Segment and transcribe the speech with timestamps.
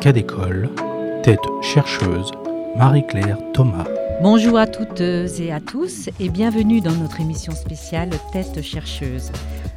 [0.00, 0.68] Cas d'école,
[1.22, 2.30] tête chercheuse,
[2.76, 3.86] Marie-Claire Thomas.
[4.22, 9.32] Bonjour à toutes et à tous et bienvenue dans notre émission spéciale Tête chercheuse.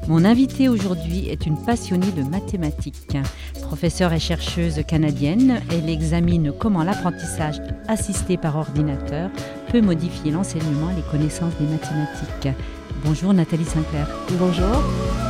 [0.08, 3.18] Mon invitée aujourd'hui est une passionnée de mathématiques.
[3.62, 9.30] Professeure et chercheuse canadienne, elle examine comment l'apprentissage assisté par ordinateur
[9.71, 12.57] peut modifier l'enseignement et les connaissances des mathématiques.
[13.04, 14.07] Bonjour Nathalie Sinclair.
[14.39, 15.27] Bonjour.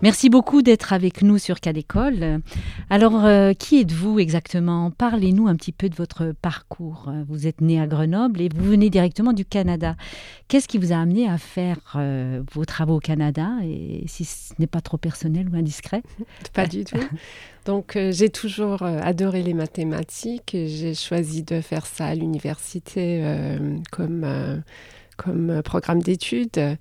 [0.00, 2.40] Merci beaucoup d'être avec nous sur Cas d'école.
[2.88, 4.92] Alors, euh, qui êtes-vous exactement?
[4.92, 7.10] Parlez-nous un petit peu de votre parcours.
[7.28, 9.96] Vous êtes né à Grenoble et vous venez directement du Canada.
[10.46, 13.50] Qu'est-ce qui vous a amené à faire euh, vos travaux au Canada?
[13.64, 16.02] Et si ce n'est pas trop personnel ou indiscret?
[16.54, 16.96] Pas du tout.
[17.64, 20.52] Donc, euh, j'ai toujours adoré les mathématiques.
[20.52, 23.24] J'ai choisi de faire ça à l'université
[23.90, 24.62] comme,
[25.16, 26.78] comme programme d'études.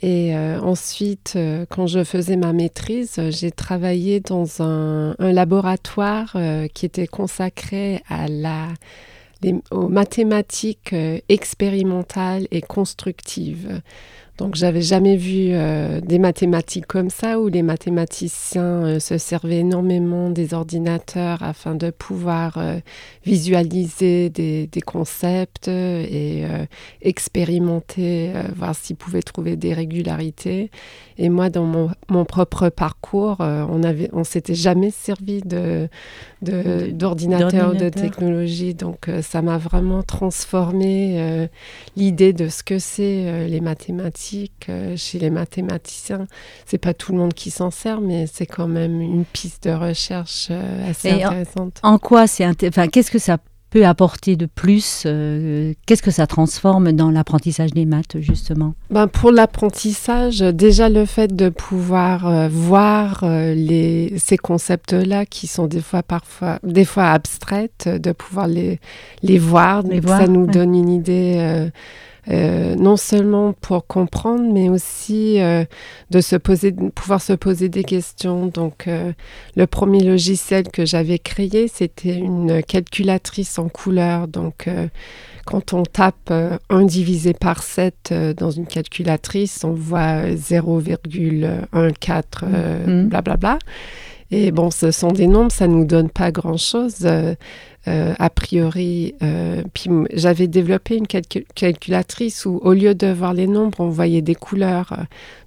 [0.00, 6.68] Et euh, ensuite, euh, quand je faisais ma maîtrise, j'ai travaillé dans un, laboratoire euh,
[6.68, 8.68] qui était consacré à la,
[9.72, 10.94] aux mathématiques
[11.28, 13.80] expérimentales et constructives.
[14.38, 19.58] Donc j'avais jamais vu euh, des mathématiques comme ça où les mathématiciens euh, se servaient
[19.58, 22.78] énormément des ordinateurs afin de pouvoir euh,
[23.26, 26.44] visualiser des, des, concepts et
[27.02, 30.70] expérimenter, voir s'ils pouvaient trouver des régularités.
[31.18, 35.88] Et moi, dans mon, mon propre parcours, on avait, on s'était jamais servi de
[36.40, 38.74] d'ordinateur, de, de, technologie.
[38.74, 41.48] Donc ça m'a vraiment transformé
[41.96, 44.27] l'idée de ce que c'est les mathématiques
[44.68, 46.26] euh, chez les mathématiciens.
[46.66, 49.70] C'est pas tout le monde qui s'en sert, mais c'est quand même une piste de
[49.70, 51.80] recherche euh, assez intéressante.
[51.82, 53.38] En, quoi c'est enfin, qu'est-ce que ça
[53.70, 58.74] peut apporter de plus euh, Qu'est-ce que ça transforme dans l'apprentissage des maths, justement?
[58.90, 65.82] Ben Pour l'apprentissage, déjà le fait de pouvoir voir les, ces concepts-là qui sont des
[65.82, 68.80] fois, parfois, des fois abstraites, de pouvoir les,
[69.22, 71.70] les voir, les ça nous donne une idée
[72.30, 75.64] euh, non seulement pour comprendre, mais aussi euh,
[76.10, 78.46] de se poser, pouvoir se poser des questions.
[78.46, 79.12] Donc, euh,
[79.56, 84.28] le premier logiciel que j'avais créé, c'était une calculatrice en couleur.
[84.28, 84.68] Donc,
[85.46, 86.32] quand on tape
[86.68, 93.04] 1 divisé par 7 dans une calculatrice, on voit 0,14, mm-hmm.
[93.08, 93.58] blablabla.
[94.30, 96.98] Et bon, ce sont des nombres, ça nous donne pas grand-chose.
[97.04, 97.34] Euh,
[98.18, 99.14] a priori.
[99.22, 104.22] Euh, puis j'avais développé une calculatrice où, au lieu de voir les nombres, on voyait
[104.22, 104.94] des couleurs.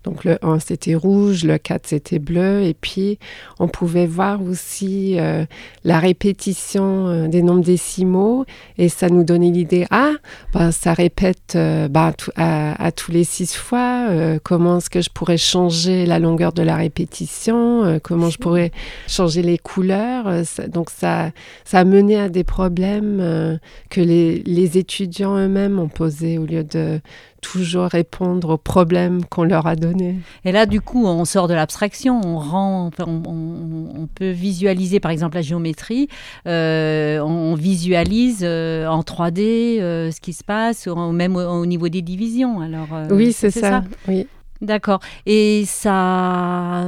[0.04, 3.20] Donc le 1 c'était rouge, le 4 c'était bleu, et puis
[3.60, 5.46] on pouvait voir aussi euh,
[5.84, 8.46] la répétition des nombres décimaux,
[8.80, 10.14] et ça nous donnait l'idée, ah,
[10.54, 11.56] bah, ça répète
[11.92, 14.08] bah, à, tous les six fois,
[14.44, 18.72] comment est-ce que je pourrais changer la longueur de la répétition, comment je pourrais
[19.08, 20.26] changer les couleurs.
[20.68, 21.32] donc ça,
[21.64, 23.58] ça a mené à des problèmes euh,
[23.90, 27.00] que les, les étudiants eux-mêmes ont posés au lieu de
[27.42, 30.16] toujours répondre aux problèmes qu'on leur a donnés.
[30.46, 35.36] Et là, du coup, on sort de l'abstraction, on rend, on, peut visualiser, par exemple,
[35.36, 36.08] la géométrie,
[36.48, 39.80] euh, on, visualise euh, en 3D
[40.12, 42.62] ce qui se passe, même au, niveau des divisions.
[42.62, 43.84] Alors, oui, c'est ça.
[44.08, 44.28] Oui.
[44.62, 45.00] D'accord.
[45.26, 46.86] Et ça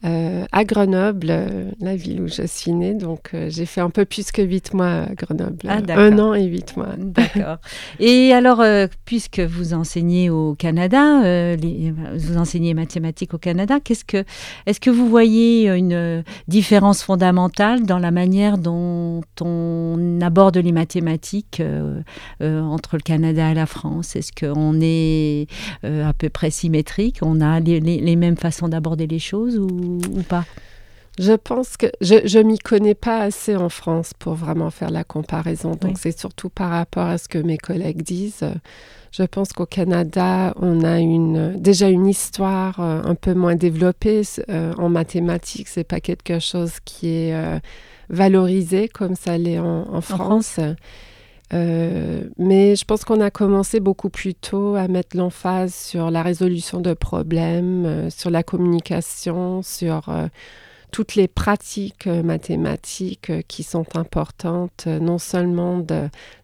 [0.05, 2.93] euh, à Grenoble, euh, la ville où je suis née.
[2.93, 5.57] Donc, euh, j'ai fait un peu plus que huit mois à Grenoble.
[5.67, 6.95] Ah, un an et huit mois.
[6.97, 7.57] D'accord.
[7.99, 8.63] Et alors,
[9.03, 11.21] puisque vous enseignez au Canada,
[11.55, 14.23] les, vous enseignez mathématiques au Canada, qu'est-ce que,
[14.65, 21.61] est-ce que vous voyez une différence fondamentale dans la manière dont on aborde les mathématiques
[22.41, 24.15] entre le Canada et la France?
[24.15, 25.47] Est-ce qu'on est
[25.83, 27.19] à peu près symétrique?
[27.21, 30.45] On a les, les mêmes façons d'aborder les choses ou ou, pas?
[31.17, 35.03] Je pense que je ne m'y connais pas assez en France pour vraiment faire la
[35.03, 35.75] comparaison.
[35.75, 38.45] Donc, c'est surtout par rapport à ce que mes collègues disent.
[39.11, 44.21] Je pense qu'au Canada, on a une, déjà une histoire euh, un peu moins développée
[44.49, 45.67] euh, en mathématiques.
[45.67, 47.59] C'est pas quelque chose qui est euh,
[48.09, 50.59] valorisé comme ça l'est en, France.
[51.51, 56.79] Mais je pense qu'on a commencé beaucoup plus tôt à mettre l'emphase sur la résolution
[56.81, 60.09] de problèmes, sur la communication, sur
[60.91, 65.85] toutes les pratiques euh, mathématiques euh, qui sont importantes, euh, non seulement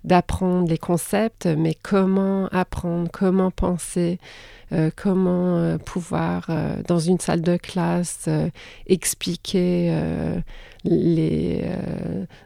[0.04, 4.19] d'apprendre les concepts, mais comment apprendre, comment penser,
[4.95, 6.50] comment pouvoir,
[6.88, 8.29] dans une salle de classe,
[8.88, 9.95] expliquer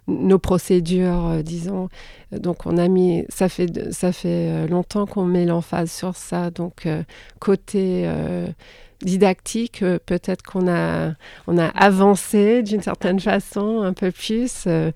[0.07, 1.89] nos procédures, disons.
[2.31, 6.51] Donc, on a mis, ça fait, ça fait longtemps qu'on met l'emphase sur ça.
[6.51, 6.87] Donc,
[7.39, 8.09] côté
[9.01, 11.13] didactique, euh, peut-être qu'on a,
[11.47, 14.65] on a avancé d'une certaine façon un peu plus.
[14.67, 14.91] Euh,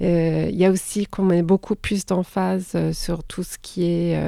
[0.00, 4.20] euh, il y a aussi qu'on met beaucoup plus d'emphase sur tout ce qui est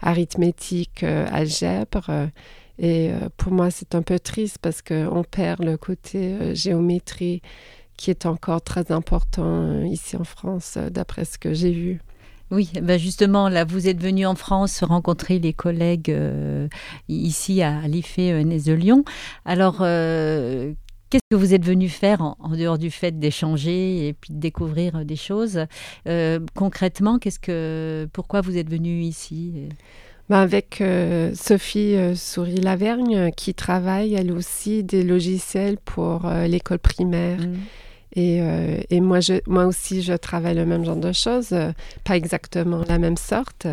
[0.00, 2.28] arithmétique, algèbre.
[2.78, 7.42] Et pour moi, c'est un peu triste parce qu'on perd le côté géométrie
[7.96, 12.00] qui est encore très important ici en France, d'après ce que j'ai vu.
[12.50, 16.66] Oui, ben justement, là, vous êtes venu en France rencontrer les collègues euh,
[17.08, 19.04] ici à l'IFE ENS de Lyon.
[19.44, 20.72] Alors, euh,
[21.10, 25.04] qu'est-ce que vous êtes venu faire en, dehors du fait d'échanger et puis de découvrir
[25.04, 25.66] des choses?
[26.08, 29.68] Euh, Concrètement, qu'est-ce que, pourquoi vous êtes venu ici?
[30.28, 30.80] Ben avec
[31.34, 37.40] Sophie Souris-Lavergne qui travaille elle aussi des logiciels pour l'école primaire.
[37.40, 37.56] Mmh.
[38.16, 41.72] Et, euh, moi aussi, je travaille le même genre de choses, euh,
[42.04, 43.66] pas exactement la même sorte.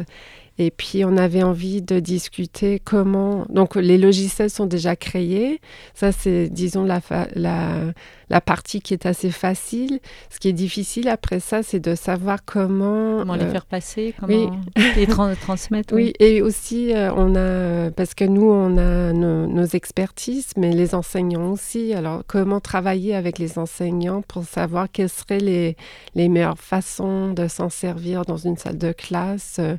[0.59, 3.45] Et puis, on avait envie de discuter comment.
[3.49, 5.61] Donc, les logiciels sont déjà créés.
[5.93, 6.99] Ça, c'est, disons, la,
[7.35, 7.93] la,
[8.29, 9.99] la, partie qui est assez facile.
[10.31, 13.19] Ce qui est difficile après ça, c'est de savoir comment.
[13.19, 14.51] Comment les euh, faire passer, comment
[14.95, 15.07] les
[15.41, 15.93] transmettre.
[15.93, 16.13] Oui.
[16.19, 17.91] et aussi, euh, on a.
[17.91, 21.93] Parce que nous, on a nos, expertises, mais les enseignants aussi.
[21.93, 25.75] Alors, comment travailler avec les enseignants pour savoir quelles seraient les,
[26.15, 29.75] les meilleures façons de s'en servir dans une salle de classe euh,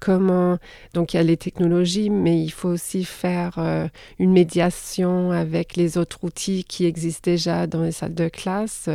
[0.00, 0.17] comment.
[0.94, 3.88] Donc, il y a les technologies, mais il faut aussi faire euh,
[4.18, 8.88] une médiation avec les autres outils qui existent déjà dans les salles de classe.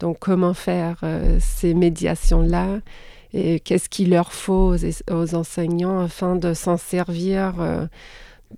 [0.00, 2.80] donc, comment faire euh, ces médiations-là
[3.34, 4.74] et qu'est-ce qu'il leur faut
[5.10, 7.86] aux, enseignants afin de s'en servir euh,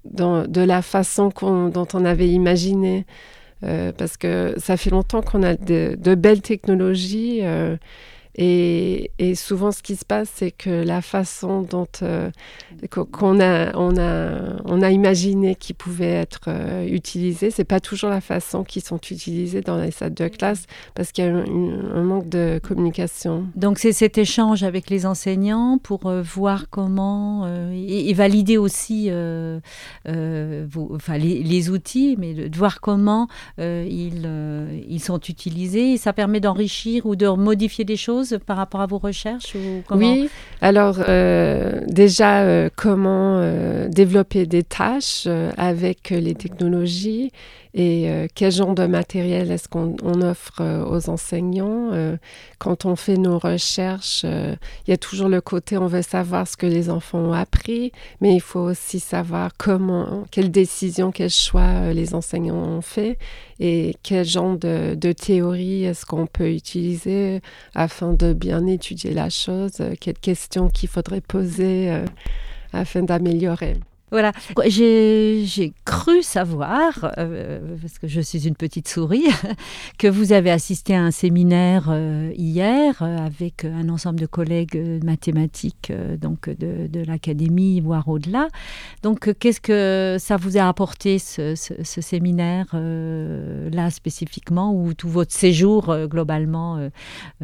[0.05, 3.07] de la façon dont on avait imaginé?
[3.97, 7.43] parce que ça fait longtemps qu'on a de, de belles technologies
[8.41, 12.31] et, souvent, ce qui se passe, c'est que la façon dont euh,
[13.11, 18.11] qu'on a, on a, on a imaginé qu'ils pouvaient être euh, utilisés, c'est pas toujours
[18.11, 22.03] la façon qu'ils sont utilisés dans les salles de classe, parce qu'il y a un,
[22.05, 23.45] manque de communication.
[23.57, 30.95] Donc c'est cet échange avec les enseignants pour euh, voir comment et, valider aussi vos,
[30.95, 33.27] enfin, les, les, outils, mais de, voir comment
[33.59, 34.29] ils,
[34.89, 35.95] ils sont utilisés.
[35.95, 39.83] Et ça permet d'enrichir ou de modifier des choses par rapport à vos recherches ou
[39.95, 40.29] Oui,
[40.61, 47.33] alors euh, déjà, euh, comment euh, développer des tâches avec les technologies
[47.79, 52.17] et euh, quel genre de matériel est-ce qu'on offre euh, aux enseignants euh,
[52.59, 56.57] Quand on fait nos recherches, il y a toujours le côté on veut savoir ce
[56.57, 61.93] que les enfants ont appris, mais il faut aussi savoir comment, quelles décisions, quels choix
[61.93, 63.17] les enseignants ont fait
[63.61, 67.41] et quel genre de, de théorie est-ce qu'on peut utiliser
[67.77, 72.03] afin de bien étudier la chose, quelles questions qu'il faudrait poser
[72.73, 73.77] afin d'améliorer.
[74.11, 74.33] Voilà,
[74.67, 79.27] j'ai cru savoir, euh, parce que je suis une petite souris,
[79.99, 85.05] que vous avez assisté à un séminaire euh, hier euh, avec un ensemble de collègues
[85.05, 88.49] mathématiques donc de, de l'académie, voire au-delà.
[89.03, 95.33] Donc, qu'est-ce que ça vous a apporté ce, ce, séminaire là spécifiquement ou tout votre
[95.33, 96.89] séjour globalement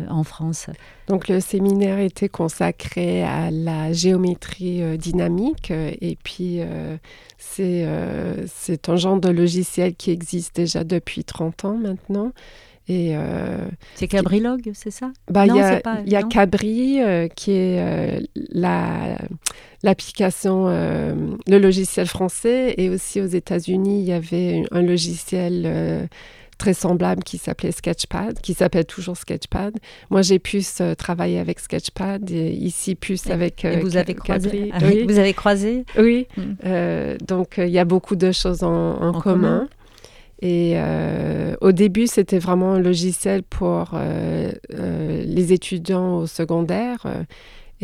[0.08, 0.68] en France?
[1.08, 6.96] Donc, le séminaire était consacré à la géométrie dynamique et puis euh,
[7.60, 12.32] euh, c'est un genre de logiciel qui existe déjà depuis 30 ans maintenant.
[12.86, 15.10] Et euh, c'est Cabrilog, c'est ça?
[15.30, 17.00] Bah, Il y a, y a Cabri
[17.34, 18.20] qui est
[19.82, 22.74] l'application, le logiciel français.
[22.76, 26.08] Et aussi aux États-Unis, il y avait un logiciel
[26.56, 29.74] très semblable qui s'appelait Sketchpad, qui s'appelle toujours Sketchpad.
[30.10, 33.64] Moi, j'ai pu euh, travailler avec Sketchpad et ici plus avec.
[33.64, 35.04] Et vous, avez croisé, oui.
[35.06, 36.26] vous avez croisé Oui.
[36.36, 36.42] Hmm.
[36.64, 39.68] Euh, donc, il y a beaucoup de choses en, commun.
[40.40, 43.98] Et euh, au début, c'était vraiment un logiciel pour
[44.70, 47.06] les étudiants au secondaire.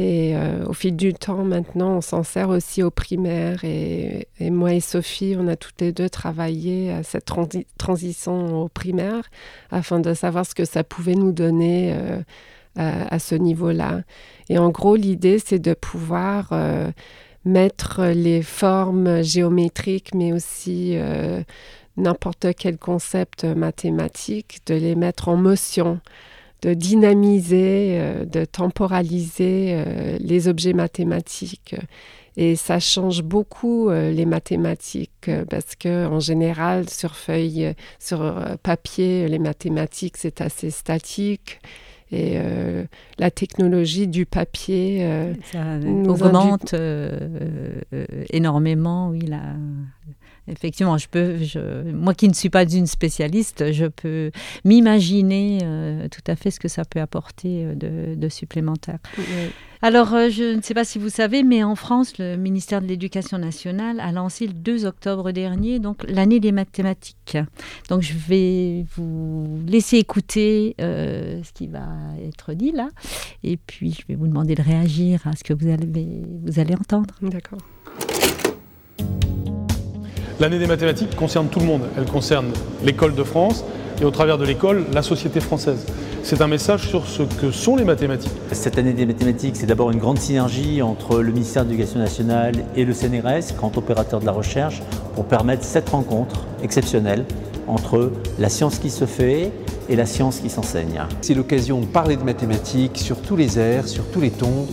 [0.01, 3.63] Et euh, au fil du temps, maintenant, on s'en sert aussi au primaire.
[3.65, 7.31] Et, moi et Sophie, on a toutes les deux travaillé à cette
[7.77, 9.25] transition au primaire
[9.71, 12.23] afin de savoir ce que ça pouvait nous donner euh,
[12.77, 14.01] à, ce niveau-là.
[14.49, 16.91] Et en gros, l'idée, c'est de pouvoir euh,
[17.45, 20.97] mettre les formes géométriques, mais aussi
[21.99, 26.01] n'importe quel concept mathématique, de les mettre en motion
[26.63, 31.75] de dynamiser, euh, de temporaliser euh, les objets mathématiques.
[32.37, 39.29] Et ça change beaucoup euh, les mathématiques parce que en général, sur feuille, sur papier,
[39.29, 41.61] les mathématiques c'est assez statique.
[42.13, 42.39] Et
[43.19, 45.07] la technologie du papier
[45.53, 45.77] ça
[46.09, 46.75] augmente
[48.33, 49.55] énormément, oui, la,
[50.51, 51.37] Effectivement, je peux,
[51.93, 54.31] moi qui ne suis pas une spécialiste, je peux
[54.65, 58.99] m'imaginer euh, tout à fait ce que ça peut apporter euh, de, supplémentaire.
[59.83, 62.87] Alors, euh, je ne sais pas si vous savez, mais en France, le ministère de
[62.87, 67.39] l'Éducation nationale a lancé le 2 octobre dernier, donc l'année des mathématiques.
[67.89, 71.87] Donc, je vais vous laisser écouter ce qui va
[72.23, 72.89] être dit là,
[73.43, 76.75] et puis je vais vous demander de réagir à ce que vous allez, vous allez
[76.75, 77.15] entendre.
[77.23, 77.59] D'accord.
[80.41, 81.83] L'année des mathématiques concerne tout le monde.
[81.99, 82.47] Elle concerne
[82.83, 83.63] l'école de France
[84.01, 85.85] et au travers de l'école, la société française.
[86.23, 88.33] C'est un message sur ce que sont les mathématiques.
[88.53, 92.55] Cette année des mathématiques, c'est d'abord une grande synergie entre le ministère de l'Éducation nationale
[92.75, 94.81] et le CNRS, grand opérateur de la recherche,
[95.15, 97.27] pour permettre cette rencontre exceptionnelle
[97.67, 99.53] entre la science qui se fait
[99.91, 101.03] et la science qui s'enseigne.
[101.21, 104.67] C'est l'occasion de parler de mathématiques sur tous les airs, sur tous les tons,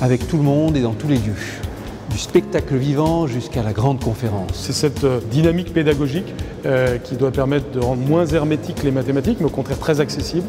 [0.00, 1.36] avec tout le monde et dans tous les lieux
[2.12, 4.50] du spectacle vivant jusqu'à la grande conférence.
[4.52, 6.32] C'est cette euh, dynamique pédagogique
[6.66, 10.46] euh, qui doit permettre de rendre moins hermétiques les mathématiques, mais au contraire très accessibles,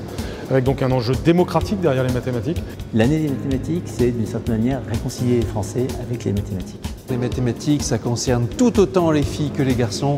[0.51, 2.61] avec donc un enjeu démocratique derrière les mathématiques.
[2.93, 6.83] L'année des mathématiques, c'est d'une certaine manière réconcilier les Français avec les mathématiques.
[7.09, 10.17] Les mathématiques, ça concerne tout autant les filles que les garçons,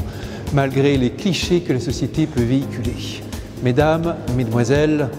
[0.54, 3.22] malgré les clichés que la société peut véhiculer.
[3.64, 5.10] Mesdames, Mesdemoiselles,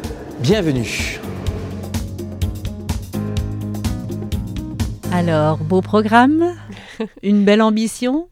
[0.41, 1.21] bienvenue.
[5.17, 6.55] Alors, beau programme,
[7.23, 8.29] une belle ambition?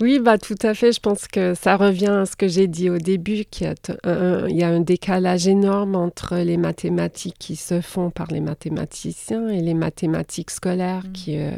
[0.00, 0.92] Oui, bah, tout à fait.
[0.92, 4.62] Je pense que ça revient à ce que j'ai dit au début, qu'il y, y,
[4.62, 9.74] a un décalage énorme entre les mathématiques qui se font par les mathématiciens et les
[9.74, 11.12] mathématiques scolaires mm.
[11.12, 11.50] qui, euh,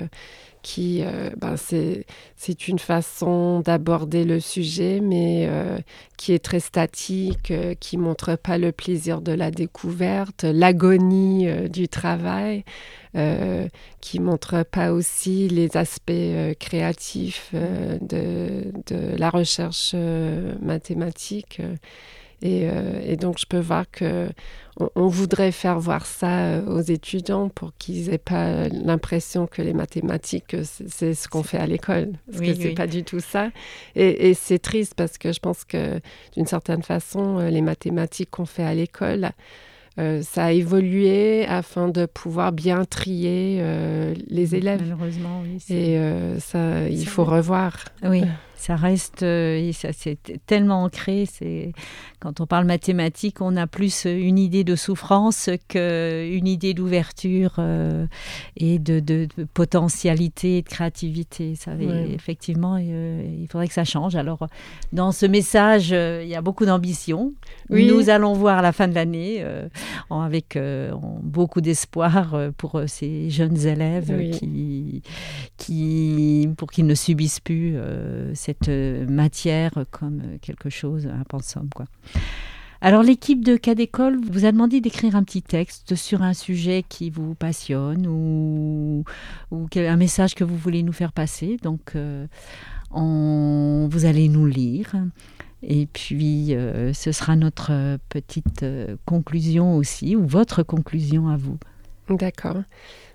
[0.64, 5.78] qui, euh, ben c'est une façon d'aborder le sujet, mais euh,
[6.16, 11.86] qui est très statique, euh, qui montre pas le plaisir de la découverte, l'agonie du
[11.88, 12.64] travail,
[14.00, 16.10] qui montre pas aussi les aspects
[16.58, 19.94] créatifs de, de, la recherche
[20.60, 21.60] mathématique.
[22.44, 24.28] Euh, et, donc, je peux voir que
[24.96, 29.72] on, voudrait faire voir ça euh, aux étudiants pour qu'ils aient pas l'impression que les
[29.72, 32.12] mathématiques, c'est ce qu'on fait à l'école.
[32.26, 33.50] Parce que c'est pas du tout ça.
[33.94, 36.00] Et, c'est triste parce que je pense que
[36.34, 39.30] d'une certaine façon, euh, les mathématiques qu'on fait à l'école,
[39.96, 43.62] ça a évolué afin de pouvoir bien trier
[44.26, 44.82] les élèves.
[44.82, 45.62] Malheureusement, oui.
[45.72, 45.96] Et
[46.40, 47.76] ça, il faut revoir.
[48.02, 48.24] Oui.
[48.64, 50.16] ça reste, et ça c'est
[50.46, 51.26] tellement ancré.
[51.30, 51.72] C'est
[52.18, 57.60] quand on parle mathématiques, on a plus une idée de souffrance qu'une idée d'ouverture
[58.56, 61.56] et de, potentialité et de créativité.
[61.56, 64.16] Ça, Effectivement, il faudrait que ça change.
[64.16, 64.46] Alors,
[64.92, 67.34] dans ce message, il y a beaucoup d'ambition.
[67.68, 69.44] Nous allons voir à la fin de l'année
[70.10, 70.58] avec
[71.22, 75.02] beaucoup d'espoir pour ces jeunes élèves qui,
[75.58, 77.76] qui, pour qu'ils ne subissent plus
[78.32, 78.53] cette
[79.08, 81.68] matière comme quelque chose impensable.
[81.74, 81.86] Quoi.
[82.80, 86.84] Alors l'équipe de cas d'école vous a demandé d'écrire un petit texte sur un sujet
[86.86, 89.04] qui vous passionne ou,
[89.50, 91.56] un message que vous voulez nous faire passer.
[91.62, 92.26] Donc euh,
[92.92, 94.94] vous allez nous lire.
[95.62, 101.56] Et puis, euh, ce sera notre petite euh, conclusion aussi, ou votre conclusion à vous.
[102.10, 102.58] D'accord.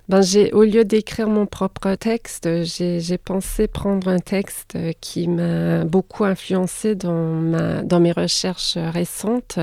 [0.09, 0.21] Ben,
[0.53, 6.95] au lieu d'écrire mon propre texte, j'ai pensé prendre un texte qui m'a beaucoup influencé
[6.95, 9.59] dans, ma, dans mes recherches récentes.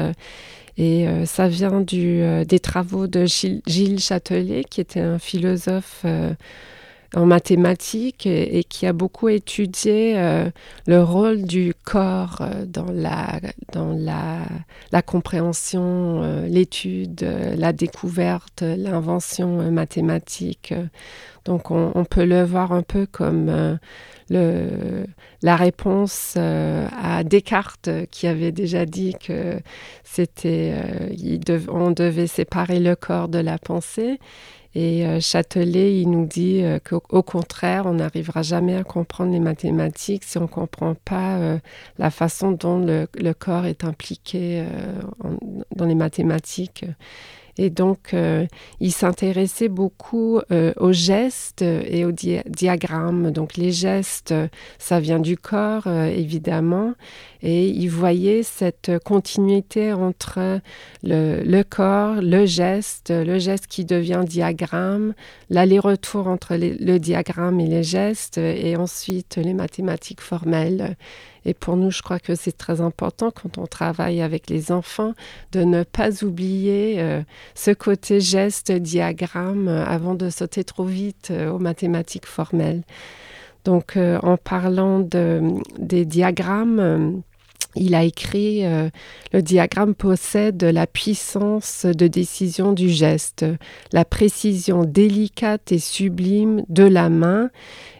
[0.78, 5.18] Et euh, ça vient du, euh, des travaux de Gilles, Gilles, Châtelet, qui était un
[5.18, 6.34] philosophe euh,
[7.14, 10.50] en mathématiques et, qui a beaucoup étudié euh,
[10.86, 20.74] le rôle du corps euh, dans la, compréhension, euh, l'étude, la découverte, l'invention mathématique.
[21.46, 23.78] Donc on, peut le voir un peu comme
[24.28, 25.06] le,
[25.42, 29.58] la réponse à Descartes qui avait déjà dit que
[30.04, 30.74] c'était
[31.68, 34.18] on devait séparer le corps de la pensée.
[34.76, 39.40] Et euh, Châtelet, il nous dit euh, qu'au contraire, on n'arrivera jamais à comprendre les
[39.40, 41.58] mathématiques si on ne comprend pas euh,
[41.96, 44.66] la façon dont le, corps est impliqué
[45.74, 46.84] dans les mathématiques.
[47.58, 48.46] Et donc, euh,
[48.80, 53.30] il s'intéressait beaucoup euh, aux gestes et aux diagrammes.
[53.30, 54.34] Donc, les gestes,
[54.78, 56.94] ça vient du corps, euh, évidemment.
[57.48, 60.60] Et il voyait cette continuité entre
[61.04, 65.14] le, corps, le geste, le geste qui devient diagramme,
[65.48, 70.96] l'aller-retour entre le diagramme et les gestes, et ensuite les mathématiques formelles.
[71.44, 75.14] Et pour nous, je crois que c'est très important quand on travaille avec les enfants
[75.52, 77.22] de ne pas oublier euh,
[77.54, 82.82] ce côté geste, diagramme, euh, avant de sauter trop vite euh, aux mathématiques formelles.
[83.64, 85.42] Donc, en parlant de,
[85.76, 87.20] des diagrammes,
[87.76, 88.62] il a écrit
[89.32, 93.44] Le diagramme possède la puissance de décision du geste,
[93.92, 97.50] la précision délicate et sublime de la main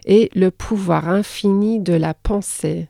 [0.05, 2.87] et le pouvoir infini de la pensée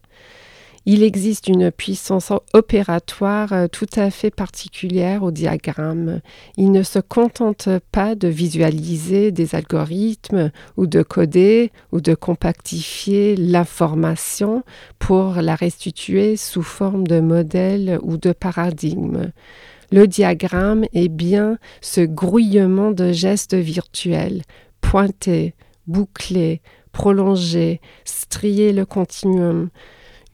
[0.90, 6.22] il existe une puissance opératoire euh, tout à fait particulière au diagramme.
[6.56, 13.36] Il ne se contente pas de visualiser des algorithmes ou de coder ou de compactifier
[13.36, 14.64] l'information
[14.98, 19.34] pour la restituer sous forme de modèle ou de paradigme.
[19.92, 24.42] Le diagramme est bien ce grouillement de gestes virtuels,
[24.80, 25.54] pointés,
[25.86, 26.62] bouclés,
[26.94, 29.70] prolongés, strier le continuum,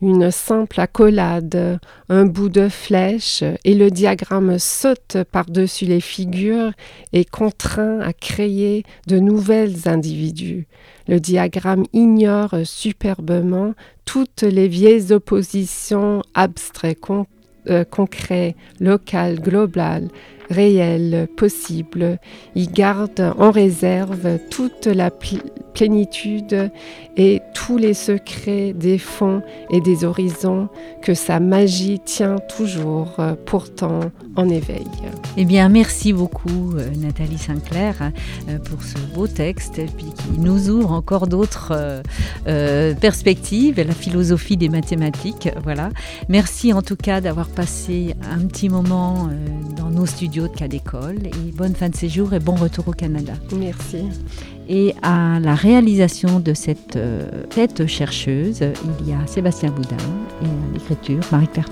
[0.02, 1.78] une simple accolade,
[2.08, 6.72] un bout de flèche, et le diagramme saute par-dessus les figures
[7.12, 10.66] et contraint à créer de nouvelles individus.
[11.08, 16.98] Le diagramme ignore superbement toutes les vieilles oppositions abstraites,
[17.70, 20.08] euh, concrets, locales, globales,
[20.50, 22.18] réelles, possibles.
[22.54, 25.10] Il garde en réserve toute la
[25.74, 26.70] plénitude
[27.16, 30.68] et tous les secrets des fonds et des horizons
[31.02, 34.00] que sa magie tient toujours euh, pourtant
[34.36, 34.86] en éveil.
[35.36, 38.10] Eh bien, merci beaucoup euh, Nathalie Sinclair
[38.48, 41.72] euh, pour ce beau texte qui nous ouvre encore d'autres
[43.00, 45.48] perspectives, la philosophie des mathématiques.
[45.62, 45.90] Voilà.
[46.28, 49.28] Merci en tout cas d'avoir passé un petit moment
[49.76, 52.92] dans nos studios de cas d'école et bonne fin de séjour et bon retour au
[52.92, 53.34] Canada.
[53.56, 53.98] Merci.
[54.68, 56.98] Et à la réalisation de cette
[57.50, 58.64] tête chercheuse,
[59.00, 59.96] il y a Sébastien Boudin
[60.42, 61.68] et à l'écriture Marie-Claire